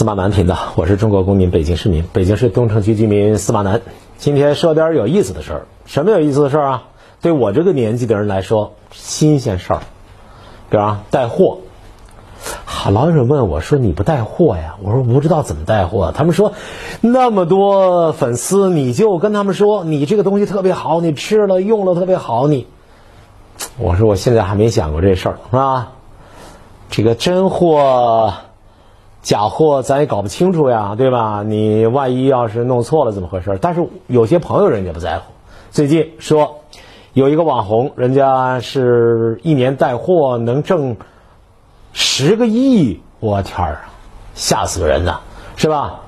[0.00, 3.82] 司马南频道，我是中国公民，北京市民，北京市东城区居民司马南。
[4.16, 5.66] 今天说点有意思的事儿。
[5.84, 6.84] 什么有意思的事儿啊？
[7.20, 9.80] 对我这个年纪的人来说，新鲜事儿。
[10.70, 11.58] 比方带货，
[12.90, 16.54] 老有人问我说：“你不带货呀？”我说：“不知道怎么带货。”他们说
[17.02, 22.66] ：“那么多粉丝，你就跟他们说你这个东西特别好，你吃了用了特别好。”你，
[23.76, 25.92] 我说我现在还没想过这事儿，是吧？
[26.88, 28.32] 这个真货。
[29.22, 31.42] 假货咱也搞不清楚呀，对吧？
[31.46, 33.58] 你万一要是弄错了怎么回事？
[33.60, 35.32] 但是有些朋友人家不在乎。
[35.70, 36.60] 最近说
[37.12, 40.96] 有一个网红，人家是一年带货能挣
[41.92, 43.92] 十个亿，我天儿啊，
[44.34, 45.20] 吓死人呐，
[45.56, 46.00] 是吧？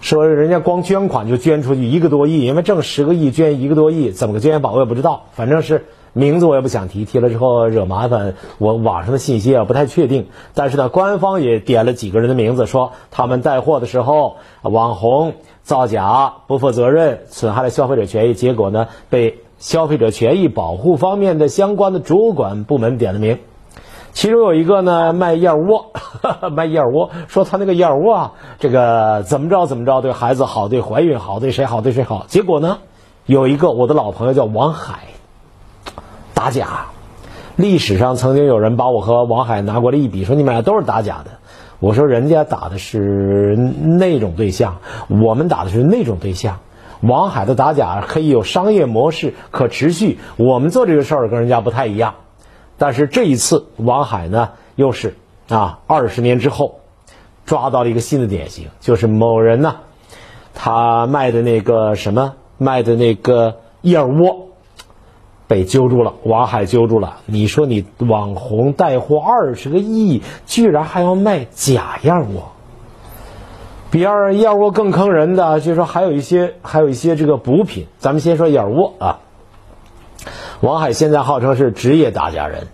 [0.00, 5.86] 说人家光捐款就捐出去一个多亿，因为挣十个亿捐一个多亿，怎么个捐法我也不知道，反正是。
[6.12, 8.34] 名字我也不想提，提了之后惹麻烦。
[8.58, 23.38] 我网上的信息啊不太确定，但是呢，官方也点了几个人的名字，说他们带货的时候网红造假、不负责任，损害了消费者权益，结果呢被消费者权益保护方面的相关的主管部门点了名。
[24.12, 25.92] 其中有一个呢卖燕窝，
[26.50, 32.24] 卖燕窝，说他那个燕窝啊，这个怎么着怎么着对孩子好，对怀孕好，对谁好对谁好。
[32.26, 32.78] 结果呢，
[33.26, 35.04] 有一个我的老朋友叫王海。
[36.40, 36.86] 打假，
[37.54, 41.32] 历史上曾经有人把我和王海拿过来一比，说你们俩都是打假的。
[41.80, 46.60] 我说人家打的是那种对象，我们打的是那种对象。
[47.02, 50.18] 王海的打假可以有商业模式，可持续。
[50.38, 52.14] 我们做这个事儿跟人家不太一样。
[52.78, 55.16] 但是这一次，王海呢又是
[55.50, 56.80] 啊，二十年之后
[57.44, 59.76] 抓到了一个新的典型，就是某人呢，
[60.54, 64.46] 他卖的那个什么，卖的那个燕窝。
[65.50, 67.16] 被揪住了，王海揪住了。
[67.26, 72.52] 你说你网红带货二十个亿，居然还要卖假燕窝？
[73.90, 77.88] 比二燕窝更坑人的，据说还有一些，还有一些这个补品。
[77.98, 79.18] 咱们先说燕窝啊。
[80.60, 82.68] 王海现在号称是职业打假人，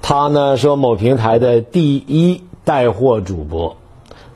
[0.00, 3.76] 他呢说某平台的第一带货主播，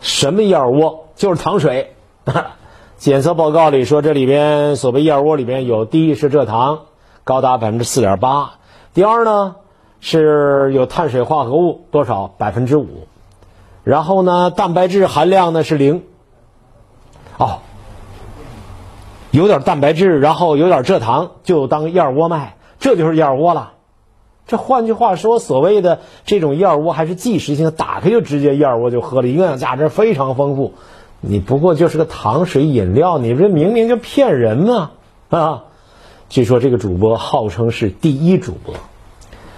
[0.03, 1.95] 什么燕窝就是糖水。
[2.99, 6.81] 检测报告里说这里边所谓燕窝里边有低是蔗糖。
[7.29, 8.53] 高达百分之四点八，
[8.95, 9.57] 第二呢
[10.01, 13.07] 是有碳水化合物多少百分之五，
[13.85, 16.05] 然后呢蛋白质含量呢是零，
[17.37, 17.59] 哦，
[19.31, 23.73] 有点蛋白质，然后有点蔗糖就当燕窝卖，这就是燕窝了。
[24.47, 30.73] 这换句话说，所谓的这种燕窝还是即食性，打开就直接燕窝就喝了，营养价值非常丰富。
[31.21, 34.93] 你不过就是个糖水饮料，你这明明就骗人嘛
[35.29, 35.65] 啊！
[36.29, 38.75] 据说这个主播号称是第一主播，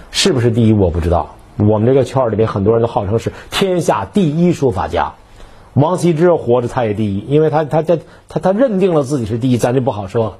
[0.09, 1.35] 是不是第一我不知道。
[1.57, 5.13] 我们这个圈里面很多人都号称是天下第一书法家。
[5.73, 7.97] 王羲之活着他也第一，因为他他他
[8.29, 10.37] 他他认定了自己是第一，咱就不好说了。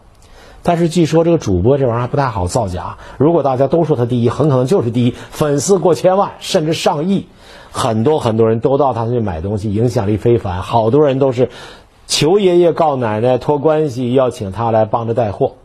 [0.63, 2.97] 但是据说这个主播这玩意儿不太好造假。
[3.17, 7.27] 如果大家都说他第一，很可能就是第一，粉丝过千万甚至上亿，
[7.71, 10.61] 很多很多人都到他那买东西，影响力非凡。
[10.61, 11.49] 好多人都是
[12.07, 15.55] 求爷爷告奶奶托关系要请他来帮着带货。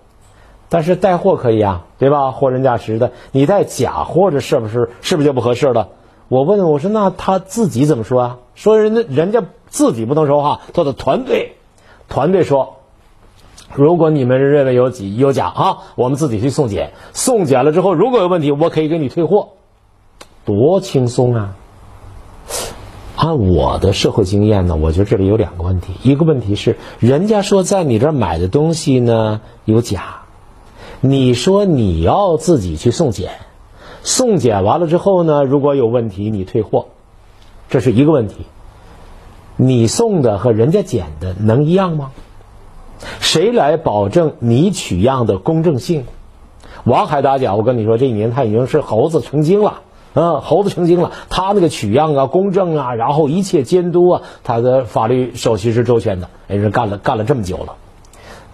[0.69, 2.33] 但是带货可以啊，对吧？
[2.33, 5.89] 货真价实的，你带假货，这是不是是不是就不合适了？
[6.29, 8.39] 我问我说那他自己怎么说啊？
[8.57, 11.53] 说人家人家自己不能说话，他的团队，
[12.09, 12.79] 团队说，
[13.75, 19.51] 如果你们认为有几有假啊，我们自己去送检，送检了之后如果有问题，我可以给你退货，
[20.45, 21.55] 多轻松啊！
[23.15, 30.23] 按我的社会经验呢，我觉得这里有两个问题，一个问题是人家说在你这儿买的东西呢有假。
[31.01, 33.33] 你说你要自己去送检，
[34.03, 36.87] 送检完了之后呢，如果有问题你退货，
[37.69, 38.47] 这是一个问题。
[39.57, 42.11] 你送的和人家检的能一样吗？
[43.21, 46.07] 谁来保证你取样的公正性？
[46.85, 49.81] 王海打假，我跟你说，这一年他已经是猴子成精了，
[50.15, 51.13] 嗯，猴子成精了。
[51.29, 57.77] 他那个取样啊、公正啊，然后一切监督啊，他的法律手续是周全的，人是干了干了这么久了。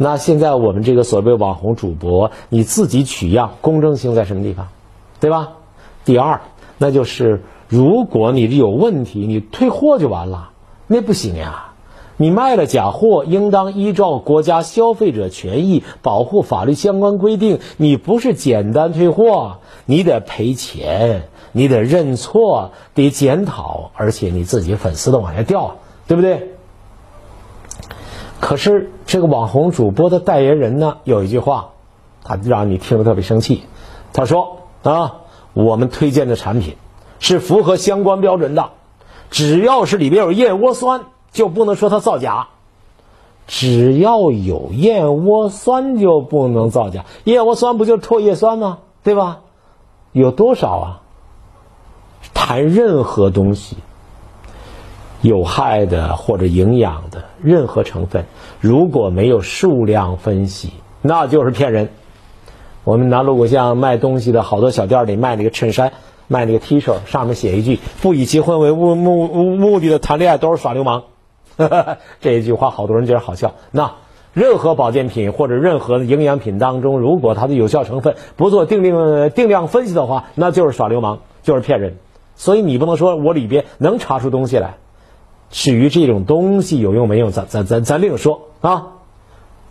[0.03, 4.69] 那现在我们这个所谓网红主播，你自己取样公正性在什么地方，
[5.21, 5.51] 对吧？
[6.05, 6.41] 第二，
[6.77, 10.51] 那就是如果你有问题，你退货就完了，
[10.89, 11.69] 那不行呀。
[12.17, 25.77] 你卖了假货，应当依照国家消费者权益保护法律相关规定，你不是简单退货，你得赔钱，你得认错，得检讨，而且你自己粉丝都往下掉，
[26.07, 26.52] 对不对？
[28.43, 31.71] 可是这个网红主播的代言人呢，有一句话，
[32.25, 33.63] 他让你听了特别生气。
[34.13, 35.19] 他说：“啊，
[35.53, 36.77] 我们推荐的产品
[37.21, 38.71] 是符合相关标准的，
[39.31, 42.49] 只要是里边有燕窝酸，就不能说它造假。
[43.47, 47.05] 只要有燕窝酸，就不能造假。
[47.23, 48.79] 燕窝酸不就是唾液酸吗？
[49.05, 49.43] 对吧？
[50.11, 51.01] 有多少啊？
[52.35, 53.77] 谈任何东西，
[55.23, 58.27] 有害的或者营养的任何成分，
[58.61, 61.89] 如果没有数量分析，那就是骗人。
[62.83, 65.93] 我们南锣鼓巷卖东西的好多小店里卖那个衬衫，
[66.27, 71.05] 卖那个 T 恤，上面写一句“不以结婚为目目目的的谈恋爱都是耍流氓”，
[72.21, 73.55] 这一句话好多人觉得好笑。
[73.71, 73.93] 那
[74.33, 81.99] 任何保健品或者任何营养品当中，如果它的有效成分不做定量定量分析的话，那就是耍流氓，就是骗人。
[82.35, 84.75] 所以你不能说我里边能查出东西来。
[85.53, 88.87] 至于这种东西有用没用，咱咱咱咱另说啊，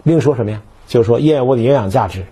[0.04, 0.62] 另说什么呀？
[0.88, 2.26] 就是说燕窝的营养价值。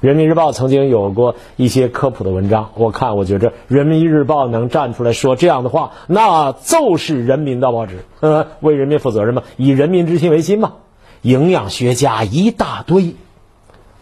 [0.00, 10.74] 人民日报曾经有过一些科普的文章，我看我觉着人民日报能站出来说这样的话，那就是人民的报纸，呃，为人民负责任嘛，以人民之心为心嘛。
[11.22, 13.16] 营养学家一大堆，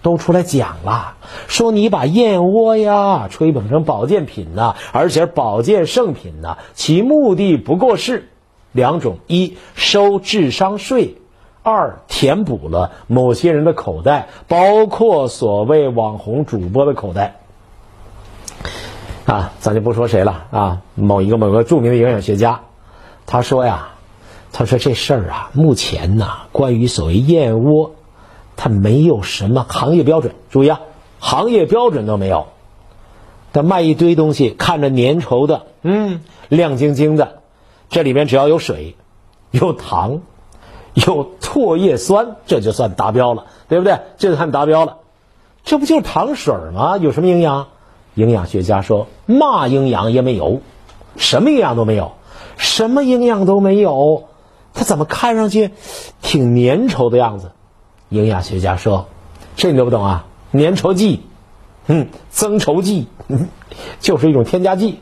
[0.02, 1.14] 都出来讲了，
[1.48, 8.28] 说你把燕窝呀吹捧成保健品呢，而且保健圣品呢，其目的不过是
[8.76, 11.16] 两种：一收智商税。
[11.62, 17.38] 二填补了某些人的口袋，包括所谓网红主播的口袋。
[19.24, 22.60] 啊，咱就不说谁了啊，某一个某个著名的营养学家，
[23.26, 23.88] 他说呀，
[24.52, 27.96] 他说这事儿啊，目前呢，关于所谓燕窝，
[28.54, 30.36] 它没有什么行业标准。
[30.50, 30.80] 注意啊，
[31.18, 32.46] 行业标准都没有。
[33.52, 37.35] 他卖一堆东西，看着粘稠的，嗯，亮晶晶的，
[37.88, 38.96] 这里面只要有水，
[39.50, 40.20] 有糖。
[40.94, 43.98] 有唾液酸，这就算达标了，对不对？
[44.16, 44.96] 这就算达标了，
[45.62, 46.96] 这不就是糖水吗？
[46.96, 47.68] 有什么营养？
[48.14, 50.62] 营养学家说，嘛营养也没有，
[51.18, 52.12] 什么营养都没有，
[52.56, 54.24] 什么营养都没有，
[54.72, 55.72] 它怎么看上去
[56.22, 57.52] 挺粘稠的样子？
[58.08, 59.06] 营养学家说，
[59.54, 60.24] 这你都不懂啊？
[60.52, 61.20] 粘稠剂，
[61.88, 63.06] 嗯，增稠剂，
[64.00, 65.00] 就是一种添加剂，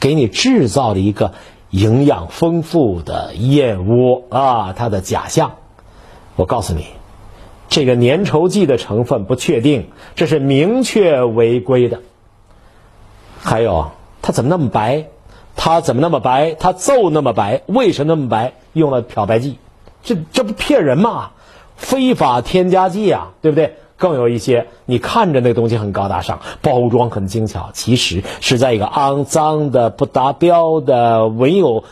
[0.00, 1.34] 给你制造了一个。
[1.70, 5.56] 营养丰富的燕窝啊，它的假象，
[6.36, 6.86] 我告诉你，
[7.68, 12.00] 这个粘稠剂的成分不确定，这是明确违规的。
[13.40, 13.90] 还有，
[14.22, 15.06] 它怎么那么白？
[15.56, 16.54] 它怎么那么白？
[16.54, 17.62] 它皱那么白？
[17.66, 18.54] 为什么那么白？
[18.72, 19.58] 用了漂白剂，
[20.02, 21.30] 这这不骗人吗？
[21.76, 23.76] 非法添加剂啊，对不对？
[23.98, 31.84] 更有一些，你看着那东西很高大上，包装很精巧，其实是在一个肮脏的、不达标的、没有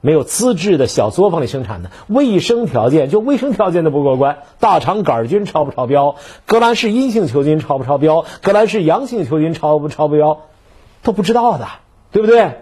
[0.00, 10.40] 没有资质的小作坊里生产的，卫生条件就卫生条件都不过关，大肠杆菌超不超标，革兰氏阴性球菌超不超标，革兰氏阳性球菌超不超标，
[11.02, 11.66] 都不知道的，
[12.12, 12.58] 对不对？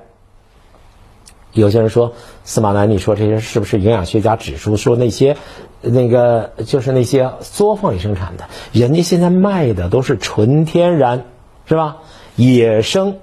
[1.52, 2.12] 有些人说
[2.44, 5.36] 司马南，你说这些是不是营养学家指出说那些？
[5.84, 11.24] 那个就是那些作坊里生产的，人家现在卖的都是纯天然，
[11.66, 11.96] 是吧？
[12.36, 13.16] 野生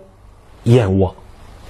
[0.63, 1.15] 燕窝。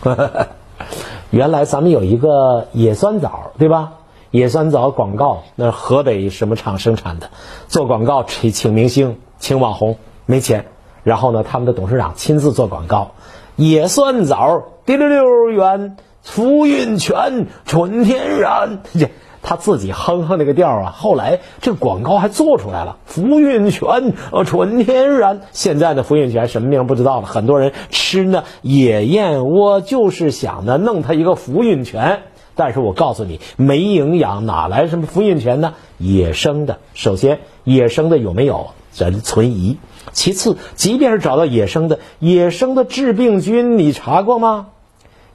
[1.30, 3.94] 原来咱们有一个野酸枣，对吧？
[4.32, 7.30] 野酸枣广告，那河北什么厂生产的？
[7.68, 10.66] 做广告请请明星，请网红，没钱。
[11.04, 13.12] 然后呢，他们的董事长亲自做广告，
[13.56, 15.98] 野酸枣，滴溜溜圆，
[16.30, 18.80] 福运泉，纯天然。
[19.42, 25.42] 他自己哼哼那个调啊，后来这个广告还做出来了，福运泉呃纯天然。
[25.54, 35.74] 现在的福运泉什么名不知道了，很多人吃呢野燕窝就是想呢弄它一个福运泉，但是我告诉你没营养，哪来什么福运泉呢？
[35.98, 38.72] 野生的，首先野生的有没有？
[38.92, 39.78] 咱存疑。
[40.12, 44.68] 其次，即便是找到野生的，野生的致病菌你查过吗？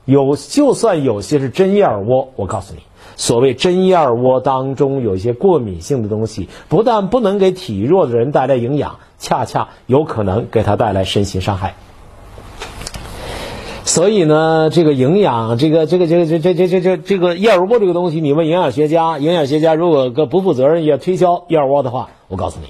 [0.05, 2.81] 有，就算有些是真燕窝，我告诉你。
[3.17, 11.75] 所谓真燕窝当中有一些过敏性的东西，不但不能给体弱的人带来营养，恰恰有可能给他带来身心伤害。
[13.85, 22.69] 所以呢，这个营养，这个这个这个这这这这这个燕窝这个东西，你问营养学家，营养学家如果个不负责任也推销燕窝的话，我告诉你，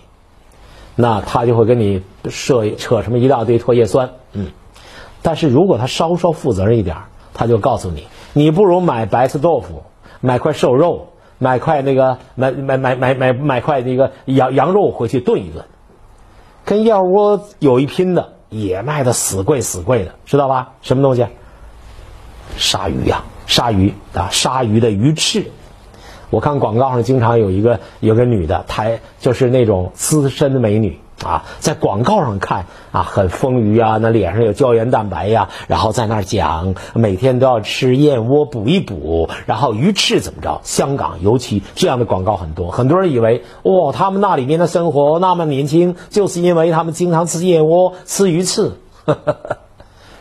[0.95, 4.49] 那他就会跟你设扯什么一大堆唾液酸，嗯。
[5.23, 9.83] 但是如果他稍稍负责任一点儿，他就告诉你，你不如买白菜豆腐。
[10.21, 15.67] 买块瘦肉，买块那个买买买买买买块那个羊羊肉回去炖一炖，
[16.65, 20.73] 跟燕窝有一拼的也卖的死贵死贵的，知道吧？
[20.81, 21.27] 什么东西？
[22.57, 25.51] 鲨鱼呀，鲨鱼啊，鲨鱼的鱼翅。
[26.31, 28.87] 我看广告上经常有一个有个女的，她
[29.21, 40.61] 就是那种资深的美女啊，在广告上看啊，很丰腴啊，那脸上有胶原蛋白呀，然后在那儿讲每天都要吃燕窝补一补，然后鱼翅怎么着？
[40.63, 48.73] 香港尤其这样的广告很多，很多人以为哇，他们那里面的生活那么年轻，就是因为他们经常吃燕窝、吃鱼翅。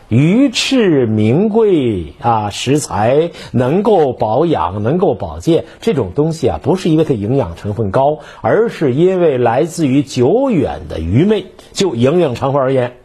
[0.08, 11.46] 鱼翅名贵啊，食材能够保养，能够保健，这种东西啊，不是因为它营养成分高，而是因为来自于久远的愚昧。
[11.72, 12.96] 就营养成分而言，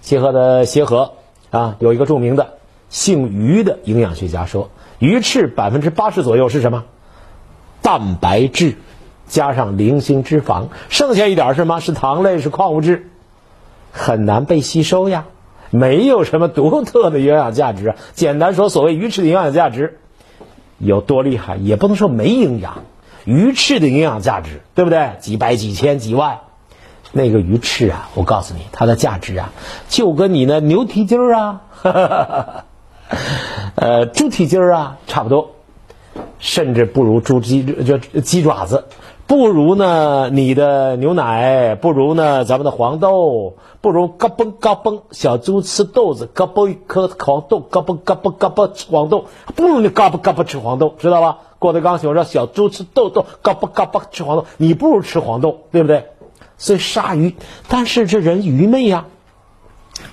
[0.00, 1.12] 协和的协和
[1.50, 2.54] 啊，有一个著名的
[2.88, 6.84] 姓于的营养学家说，鱼翅百分之八十左右是什么？
[7.82, 8.76] 蛋白质
[9.26, 11.80] 加上零星脂肪，剩下一点是什么？
[11.80, 13.10] 是糖类，是矿物质，
[13.92, 15.26] 很难被吸收呀。
[15.70, 17.94] 没有什么独特的营养价值。
[18.12, 19.98] 简单说，所谓鱼翅的营养价值
[20.78, 22.84] 有多厉害，也不能说没营养。
[23.24, 25.12] 鱼翅的营养价值，对不对？
[25.20, 26.38] 几百、几千、几万，
[27.12, 29.52] 那个鱼翅啊，我告诉你，它的价值啊，
[29.88, 31.60] 就跟你那牛蹄筋儿啊，
[33.76, 35.52] 呃，猪蹄筋儿啊差不多，
[36.38, 38.86] 甚至不如猪鸡就鸡爪子。
[39.30, 51.38] 不如呢，你的牛奶不如呢，咱们的黄豆不如嘎嘣嘎嘣，小猪吃豆子，嘎嘣一颗黄豆，嘎嘣嘎嘣嘎嘣吃黄豆，不如你嘎嘣嘎嘣吃黄豆，知道吧？
[51.60, 56.06] 郭德纲喜欢说小猪吃豆豆，嘎嘣嘎嘣吃黄豆，你不如吃黄豆，对不对？
[56.58, 57.36] 所以鲨鱼，
[57.68, 59.06] 但是这人愚昧呀，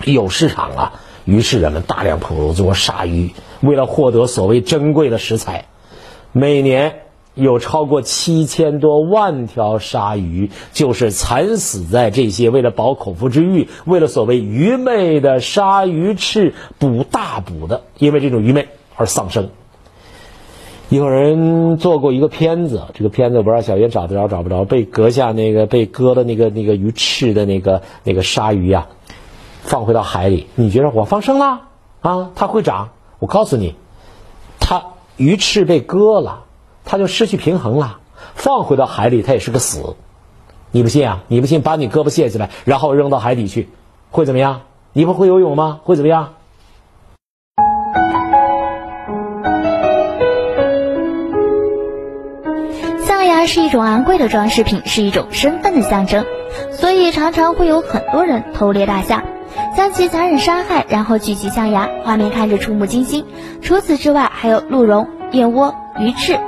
[0.05, 0.93] 有市场啊，
[1.25, 3.31] 于是人们大量捕捉鲨鱼，
[3.61, 5.65] 为了获得所谓珍贵的食材，
[6.33, 6.99] 每年。
[7.37, 19.49] 有超过七千多万条鲨鱼，就是惨死在这些为了饱口腹之欲、为了所谓愚昧的鲨鱼翅补大补的，因为这种愚昧而丧生。
[20.89, 28.87] 有人做过一个片子，这个片子不知道小袁找得着找不着，被割下那个被割的那个那个鱼翅的那个那个鲨鱼呀，
[29.61, 30.47] 放回到海里。
[30.55, 31.61] 你觉得我放生了
[32.01, 32.31] 啊？
[32.35, 32.89] 它会长？
[33.19, 33.75] 我告诉你，
[34.59, 34.85] 它
[35.17, 36.45] 鱼翅被割了。
[36.87, 37.99] 它就失去平衡了，
[38.33, 39.97] 放回到海里，它也是个死。
[40.71, 41.19] 你不信啊？
[41.27, 43.67] 你不信，把你胳膊卸下来，然后扔到海底去，
[44.09, 44.61] 会怎么样？
[44.93, 45.81] 你不会游泳吗？
[45.83, 46.33] 会怎么样？
[53.05, 56.25] 象牙是一种昂贵的装饰品，是一种身份的象征，
[56.71, 59.23] 所以常常会有很多人偷猎大象，
[59.75, 63.25] 将其残忍杀害，然后聚集象牙，画面看着触目惊心。
[63.61, 66.39] 除此之外，还有鹿茸、燕窝、鱼翅。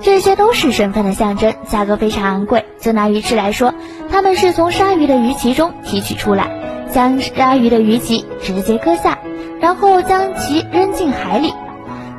[0.00, 2.64] 这些都是身份的象征，价格非常昂贵。
[2.80, 3.74] 就拿鱼翅来说，
[4.10, 6.50] 它们是从鲨鱼的鱼鳍中提取出来，
[6.92, 9.18] 将鲨鱼的鱼鳍直接割下，
[9.60, 11.52] 然后将其扔进海里。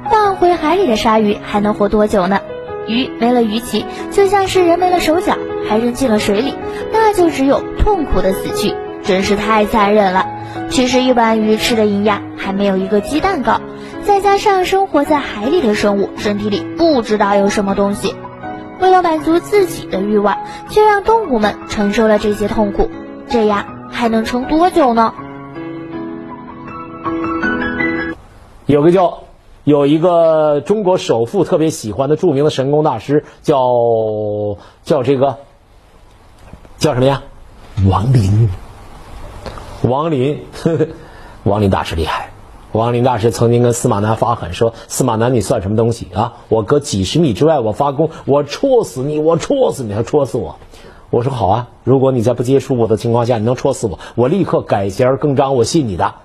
[0.09, 2.39] 放回海里的鲨鱼还能活多久呢？
[2.87, 5.35] 鱼没了鱼鳍，就像是人没了手脚，
[5.67, 6.53] 还扔进了水里，
[6.93, 10.25] 那就只有痛苦的死去，真是太残忍了。
[10.69, 13.59] 其实一碗鱼翅的营养还没有一个鸡蛋高。
[14.07, 18.15] 再加上生活在海里的生物身体里不知道有什么东西，
[18.79, 20.37] 为了满足自己的欲望，
[20.69, 22.89] 却让动物们承受了这些痛苦，
[23.27, 25.13] 这样还能撑多久呢？
[28.65, 29.23] 有个叫
[29.65, 35.39] 有一个中国首富特别喜欢的著名的神功大师，叫叫这个
[36.77, 37.23] 叫什么呀？
[37.85, 38.49] 王林。
[39.81, 40.45] 王林，
[41.43, 42.29] 王林大师厉害。
[42.73, 46.33] 王林大师曾经跟司马南发狠说：“司马南，你算什么东西啊？
[46.49, 50.57] 我隔几十米之外，我发功，我戳死你，我戳死你，还戳死我。”
[51.09, 56.15] 我说：“好啊，如果你在不接触我的情况下，你能戳死我，我立刻改弦更张，我信你的。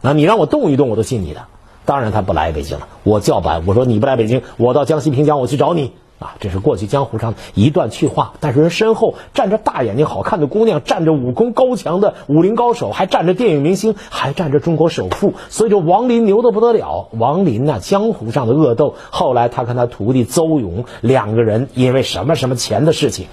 [0.00, 1.42] 那你让我动一动，我都信你的。
[1.84, 8.34] 当然他不来北京了，我叫板，我说你不来北京，我到江西平江，我去找你。”啊，这是过去江湖上一段趣话。
[8.40, 15.32] 但是人身后站着大眼睛好看的姑娘，站着武功高强的武林高手，还站着电影明星，还站着中国首富。
[15.48, 17.08] 所以这王林牛的不得了。
[17.12, 18.96] 王林呐，江湖上的恶斗。
[19.10, 23.26] 后来他跟他徒弟邹勇两个人因为什么什么钱的事情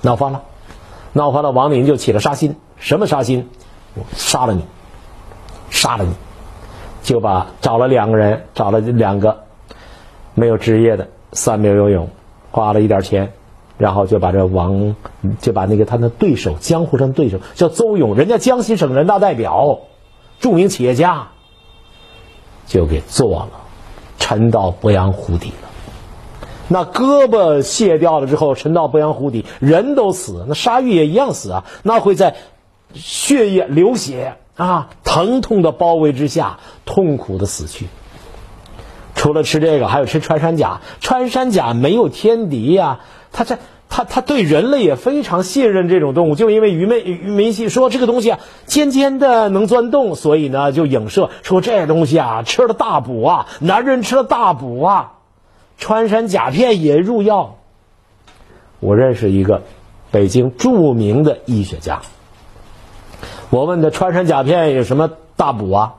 [0.00, 0.42] 闹翻了，
[1.12, 1.50] 闹翻了。
[1.50, 3.48] 王林就起了杀心，什么杀心？
[3.94, 4.64] 我杀了你，
[5.70, 6.12] 杀了你，
[7.02, 9.44] 就把找了两个人，找了两个
[10.34, 11.08] 没有职业的。
[11.34, 12.08] 三名游泳，
[12.50, 13.34] 花了一点钱，
[13.76, 14.96] 然后就把这王，
[15.40, 19.80] 就把那个他的对手，江湖上的对手叫邹勇，人家江西省人大代表，
[20.40, 21.28] 著名企业家，
[22.66, 23.50] 就给做了，
[24.18, 25.68] 沉到鄱阳湖底了。
[26.68, 32.36] 那胳膊卸掉了之后，沉到鄱阳湖底，人都死，那鲨鱼也一样死啊，那会在
[32.94, 37.88] 血液流血啊，疼痛的包围之下，痛苦的死去。
[39.24, 40.82] 除了吃这个，还有吃穿山甲。
[41.00, 43.00] 穿山甲没有天敌呀，
[43.32, 43.56] 它这
[43.88, 55.14] 他他对人类也非常信任这种动物，就因为愚昧愚迷信说这个东西啊尖尖的能钻洞，所以呢就影射说这东西啊吃了大补啊，男人吃了大补啊，
[55.78, 57.56] 穿山甲片也入药。
[58.78, 59.62] 我认识一个
[60.10, 62.02] 北京著名的医学家，
[63.48, 65.94] 我问他穿山甲片有什么大补啊？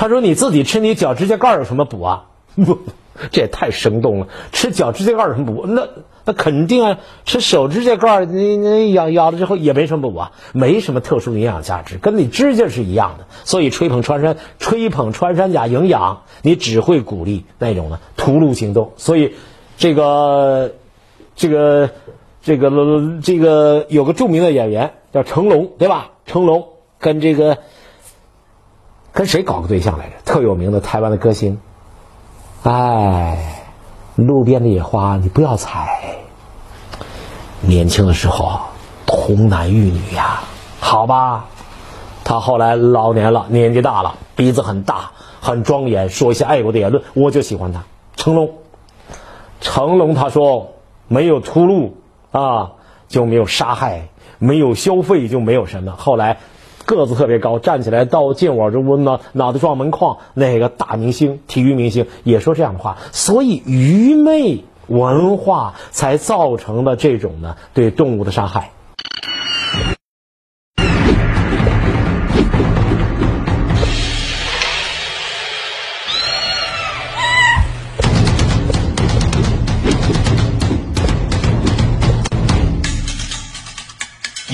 [0.00, 2.24] 他说你自己吃你脚指甲盖有什么补啊？
[2.56, 2.78] 不。
[3.32, 4.28] 这也太生动了！
[4.50, 5.66] 吃脚指甲盖有什么补？
[5.66, 5.88] 那
[6.24, 6.98] 那肯定啊！
[7.26, 13.26] 吃手指甲盖，你你咬咬了之后也没什么补啊，没什么特殊营养价值，跟你指甲是一样的。
[13.44, 18.92] 所以吹捧穿山，吹捧穿山甲营养，你只会鼓励那种呢屠戮行动。
[18.96, 19.34] 所以
[19.76, 20.72] 这个
[21.36, 21.90] 这个
[22.40, 26.12] 这个这个有个著名的演员叫成龙，对吧？
[26.24, 27.58] 成龙跟这个
[29.12, 30.12] 跟谁搞个对象来着？
[30.24, 31.58] 特有名的台湾的歌星。
[32.62, 33.64] 哎，
[34.14, 36.16] 路边的野花你不要采。
[37.60, 38.60] 年轻的时候
[39.06, 40.40] 童男玉女呀，
[40.78, 41.46] 好吧。
[42.24, 47.82] 他后来老年了，年纪大了，鼻子很大，很庄严，说一些爱国的言论，我就喜欢他。
[48.16, 48.54] 成龙，
[49.60, 50.74] 成龙他说
[51.08, 51.92] 没有秃噜
[52.30, 52.72] 啊，
[53.08, 55.92] 就没有杀害，没有消费就没有什么。
[55.96, 56.38] 后来。
[56.96, 60.18] 个子特别高，站起来到见我这屋呢，脑袋撞门框。
[60.34, 68.72] 那个大明星，体育明星也说这样的话，所以愚昧文化才造成了这种呢对动物的伤害。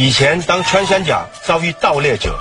[0.06, 2.40] 以前当穿山甲遭遇盗猎者，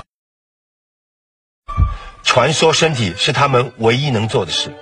[2.22, 4.72] 传说身体是他们唯一能做的事，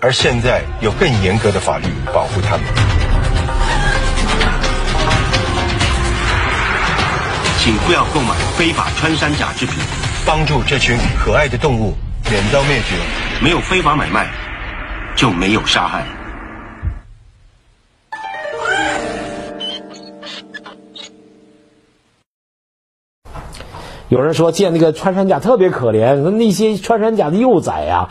[0.00, 2.64] 而现在有更严格的法律保护他们。
[7.58, 9.74] 请不要购买非法穿山甲制品，
[10.24, 11.94] 帮助这群可爱的动物
[12.30, 12.96] 免遭灭绝。
[13.42, 14.26] 没有非法买卖，
[15.14, 16.06] 就没有杀害。
[24.12, 28.10] 有人说见那个穿山甲特别可怜，那些穿山甲的幼崽呀，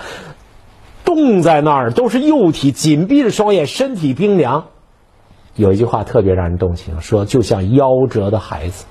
[1.05, 4.65] 冻在那儿，都是幼体，紧闭着双眼，身体冰凉。
[5.55, 8.85] 有一句话特别让人动情，说就像夭折的孩子，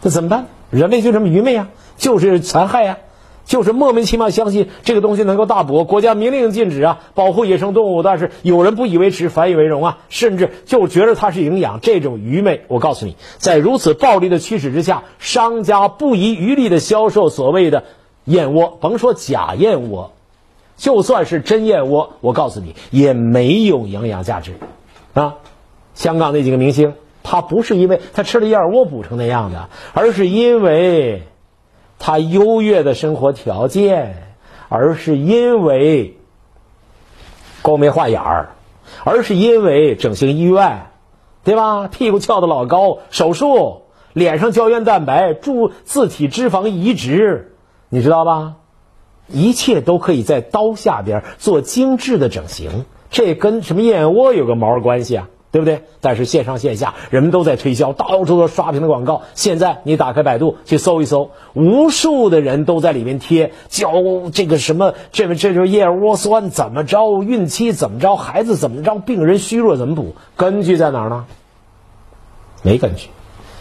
[0.00, 0.46] 那怎么办？
[0.70, 2.98] 人类就这么愚昧啊，就是残害呀。
[3.44, 17.84] 就是莫名其妙相信这个东西能够大补，国家明令禁止啊，保护野生动物，但是有人不以为耻，反以为荣啊，甚至就觉得它是营养，这种愚昧，我告诉你，在如此暴利的驱使之下，商家不遗余力的销售所谓的
[18.24, 20.12] 燕窝，甭说假燕窝，
[20.78, 24.52] 就算是真燕窝，我告诉你也没有营养价值
[25.12, 25.34] 啊。
[25.94, 31.24] 香港那几个明星，他不是因为他吃了燕窝补成那样的，而是因为。
[31.98, 34.34] 他优越的生活条件，
[34.68, 36.18] 而是因为
[37.62, 38.50] 高眉画眼儿，
[39.04, 40.86] 而是因为整形医院，
[41.44, 41.88] 对吧？
[41.88, 47.54] 屁股翘的老高，手术，脸上胶原蛋白，注自体脂肪移植，
[47.88, 48.56] 你知道吧？
[49.26, 55.28] 一切都可以在刀下边做精致的整形，这跟什么燕窝有个毛关系啊？
[55.54, 55.84] 对不对？
[56.00, 59.22] 但是线上线下人们都在推销，到处都刷屏的广告。
[59.36, 63.92] 现在你打开百度去搜一搜，无数的人都在里面贴教
[64.32, 70.16] 这个什么，这个这就是燕窝酸怎么着，孕期怎么着，孩子怎么着，病人虚弱怎么补？
[70.34, 71.24] 根据在哪儿呢？
[72.62, 73.10] 没根据，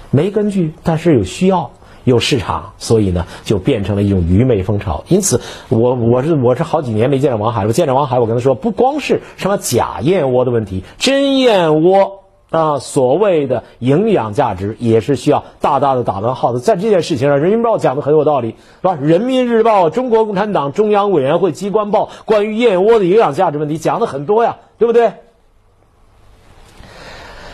[0.09, 1.69] 没根据，但是有需要。
[2.03, 5.03] 有市场，所以呢，就变成了一种愚昧风潮。
[5.07, 5.39] 因此，
[5.69, 16.59] 我我是我是好几年没见着王海，我见着王海，我跟他说，不光是什么假燕窝的问题，真燕窝啊，所谓的营养价值也是需要大大的打问号的。
[16.59, 18.97] 在这件事情上，人民日报讲的很有道理，是吧？
[18.99, 25.13] 人民日报、中国共产党中央委员会机关报关于燕窝的营养价值问题讲的很多呀，对不对？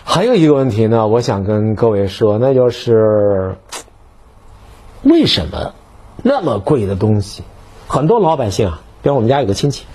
[0.03, 3.55] 还有一个问题呢，我想跟各位说，那就是。
[5.03, 5.73] 为什么
[6.21, 7.43] 那么贵的东西，
[7.87, 9.85] 很多老百姓啊，比如我们家有个亲戚，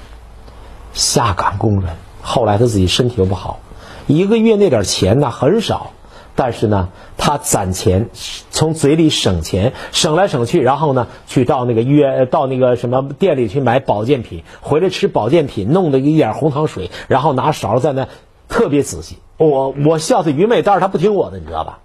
[0.94, 1.90] 下岗工人，
[2.22, 3.60] 后来他自己身体又不好，
[4.06, 5.90] 一个月那点钱呢很少，
[6.34, 6.88] 但是呢，
[7.18, 8.08] 他攒钱，
[8.50, 18.08] 从嘴里省钱，省来省去，然后呢，去到那个医院，到那个什么店里去买保健品，回来吃保健品，弄的一点红糖水，然后拿勺在那
[18.48, 19.18] 特别仔细。
[19.36, 21.80] 我我笑他愚昧，但是他不听我的，你知道吧？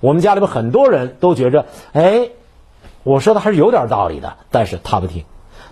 [0.00, 2.30] 我们家里边很多人都觉着，哎。
[3.04, 5.24] 我说的还是有点道理的，但是他不听，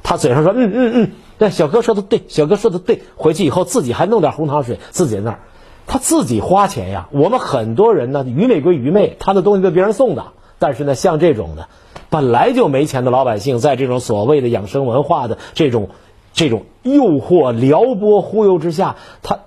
[0.02, 5.38] 他嘴上说嗯嗯嗯，那，小哥说的对，小哥说的对，回去以后自己还弄点红糖水，自己在那儿，
[5.86, 7.08] 他自己花钱呀。
[7.12, 10.32] 我们很多人呢，愚昧归愚昧，他的东西被别人送的。
[10.58, 11.68] 但是呢，像这种的，
[12.10, 15.88] 本来就没钱的老百姓，在这种所谓的养生文化的这种
[16.32, 19.38] 这种诱惑、撩拨、忽悠之下，他，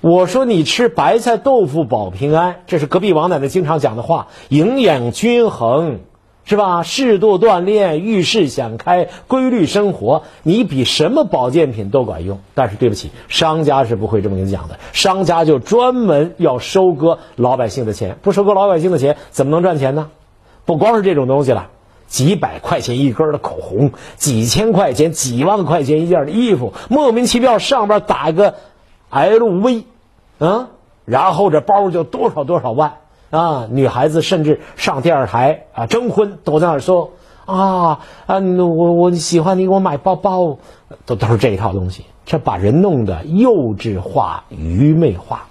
[0.00, 6.00] 我说你吃白菜豆腐保平安，这是隔壁王奶奶经常讲的话，营养均衡。
[6.48, 6.82] 是吧？
[6.82, 12.40] 适度锻炼，遇事想开，规律生活，你比什么保健品都管用。
[12.54, 14.78] 但是对不起，商家是不会这么跟你讲的。
[14.94, 20.08] 商家就专门要收割老百姓的钱，不收割老百姓的钱，怎么能赚钱呢？
[20.64, 21.68] 不光是这种东西了，
[22.06, 28.54] 几百块钱一根的口红，几千块钱、几万块钱一件的衣服，莫名其妙上边打一个
[29.10, 29.82] LV，
[30.38, 30.68] 啊，
[31.04, 32.94] 然后这包就多少多少万。
[33.30, 37.10] 啊，女孩子甚至上电视台啊征婚都在那说
[37.44, 40.58] 啊啊，我我喜欢你，给我买包包，
[41.06, 45.46] 都都是这一套东西，这把人弄得幼稚化、愚昧化。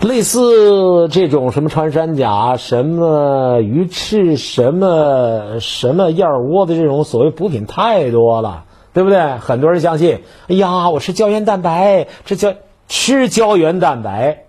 [0.00, 9.38] 类似这种什么穿山甲、什么鱼翅、什么什么燕窝的这种所谓补品太多了，对不对？
[9.38, 12.52] 很多人相信，哎呀，我吃胶原蛋白，这叫
[12.86, 14.43] 吃胶原蛋白。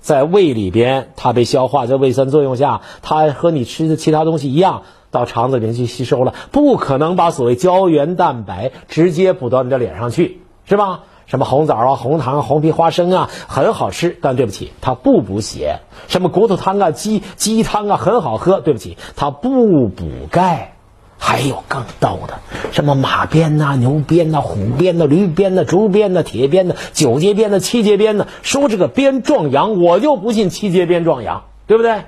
[0.00, 11.00] 在胃里边，它被消化，在胃酸作用下，它和你吃的其他东西一样，到肠子里面去吸收了，不可能把所谓胶原蛋白直接补到你的脸上去，是吧？
[11.26, 15.78] 什么红枣啊、红糖、红皮花生啊，很好吃，但对不起，它不补血。
[16.08, 20.74] 什么骨头汤啊、鸡鸡汤啊，很好喝，对不起，它不补钙。
[21.22, 22.40] 还有更逗的，
[22.72, 32.04] 什么马鞭呐、牛鞭呐、虎鞭呐、驴鞭呐、竹鞭呐、铁鞭呐、九节鞭呐、七节鞭呐，说这个鞭壮阳，我就不信七节鞭壮阳，对不对？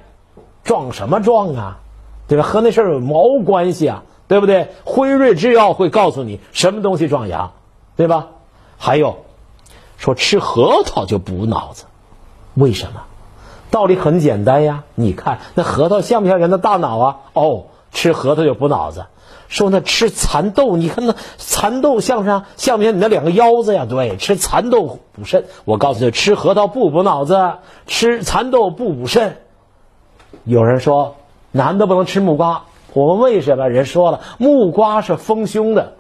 [0.64, 1.78] 壮什么壮啊？
[2.26, 2.42] 对吧？
[2.44, 4.02] 和那事儿有毛关系啊？
[4.28, 4.68] 对不对？
[4.84, 7.52] 辉瑞制药会告诉你什么东西壮阳，
[7.96, 8.28] 对吧？
[8.78, 9.24] 还有，
[9.98, 11.84] 说吃核桃就补脑子，
[12.54, 13.02] 为什么？
[13.70, 17.16] 道理很简单呀，你看那核桃像不像人的大脑啊？
[17.34, 17.64] 哦。
[17.92, 19.04] 吃核桃就补脑子，
[19.48, 23.86] 说那吃蚕豆，你看那蚕豆像不像像不像你那两个腰子呀？
[23.88, 25.44] 对，吃蚕豆补肾。
[25.64, 27.52] 我告诉你，吃核桃不补脑子，
[27.86, 29.36] 吃蚕豆不补肾。
[30.44, 31.16] 有人说
[31.50, 33.68] 男的不能吃木瓜，我们为什么？
[33.68, 35.92] 人说了，木瓜是丰胸的。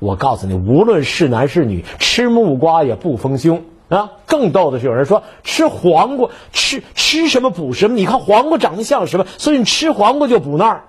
[0.00, 4.10] 我告诉你，无论是男是女，吃木瓜也不丰胸啊。
[4.26, 7.94] 更逗的是，有人说吃黄瓜，吃吃什么补什么？
[7.94, 9.26] 你看黄瓜长得像什么？
[9.38, 10.84] 所以你吃黄瓜就补那儿。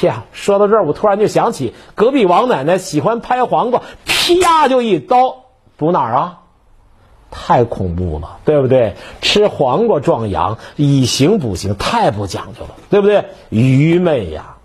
[0.00, 0.24] 啪！
[0.32, 5.44] 说到这儿，我突然就想起隔壁王奶奶喜欢拍黄瓜，啪就一刀
[5.76, 6.40] 补哪儿啊？
[7.30, 8.96] 太恐怖了，对不对？
[9.20, 13.24] 吃黄瓜壮阳，以形补形，太不讲究了，对不对？
[13.50, 14.56] 愚昧呀！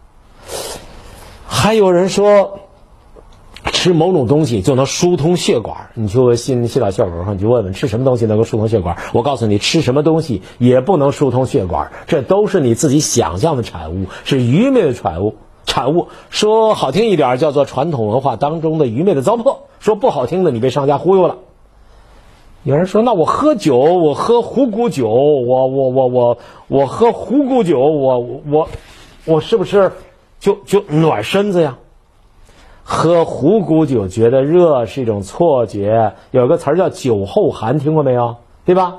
[1.48, 2.60] 还有人说。
[3.72, 8.98] 吃某种东西就能疏通血管，你去问心心脑血管科，你就问问吃什么东西能够疏通血管？
[9.14, 15.36] 我告诉你，吃什么东西也不能疏通血管，这都是你自己想象的产物，是愚昧的产物。
[15.66, 21.38] 产物说好听一点叫做传统文化当中的愚昧的糟粕，说不好听的你被商家忽悠了。
[22.64, 28.68] 有人说，那我喝酒，我喝虎骨酒，我我我我我喝虎骨酒，我我
[29.26, 29.94] 我是不是
[30.40, 31.78] 就就暖身子呀？
[32.92, 38.38] 喝虎骨酒觉得热是一种错觉，有个词儿叫酒后寒，听过没有？
[38.66, 38.96] 对吧？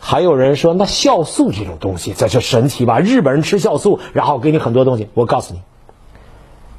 [0.00, 2.98] 还有人说那酵素这种东西，这是神奇吧？
[2.98, 5.08] 日本人吃酵素，然后给你很多东西。
[5.14, 5.60] 我告诉你，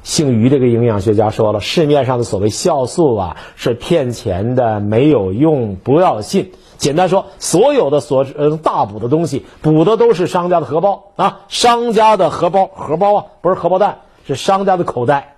[0.02, 6.52] 姓于这个营养学家说了，市面上的所谓酵素啊，是骗钱的，没有用，不要信。
[6.76, 15.35] 简单说，所有的所呃大补的东西，补的都是商家的荷包啊，商家的荷包，荷包啊，不是荷包蛋，是商家的口袋。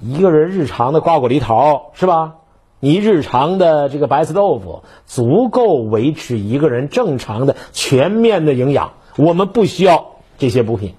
[0.00, 2.34] 一个人日常的瓜果梨桃是吧？
[2.80, 8.92] 你日常的这个白菜豆腐足够维持一个人正常的全面的营养。
[9.16, 10.94] 我们不需要这些补品。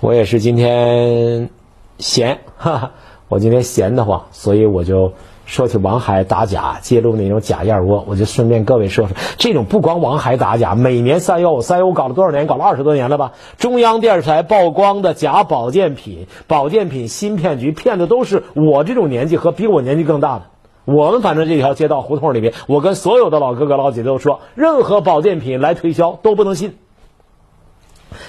[0.00, 1.50] 我也是今天
[1.98, 2.92] 闲，哈哈，
[3.28, 5.12] 我今天闲得慌，所以我就。
[5.46, 12.48] 说起王海打假揭露那种假燕窝，我就顺便各位说说，这种不光王海打假，每年三幺五三幺五搞了多少年？
[12.48, 13.32] 搞了二十多年了吧？
[13.56, 20.46] 中央电视台曝光的假保健品，保健品新骗局，骗的都是我这种年纪和比我年纪更大的。
[20.84, 26.76] 我们反正这条街道胡同里面，我跟所有的老哥哥老姐姐都说，任何保健品来推销都不能信，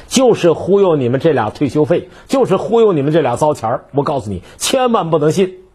[0.08, 3.86] 就是忽悠你们这俩退休费，就是忽悠你们这俩糟钱儿。
[3.92, 5.67] 我告诉你，千万不能信。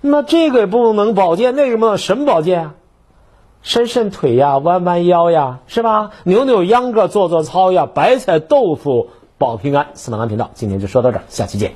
[0.00, 2.74] 那这个也不能保健，那个不能什么保健啊？
[3.60, 6.10] 伸伸腿呀，弯弯腰呀，是吧？
[6.22, 7.88] 扭扭秧歌，做做操呀。
[7.92, 11.72] 白菜豆腐保平安，司马南频道今天就说到这儿，下期见。